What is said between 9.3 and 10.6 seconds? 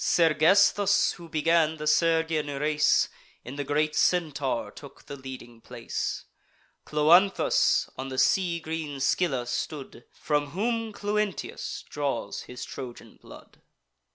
stood, From